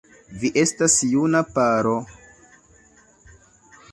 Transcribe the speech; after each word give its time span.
Vi 0.43 0.49
estas 0.61 0.95
juna 1.11 1.41
paro. 1.57 1.93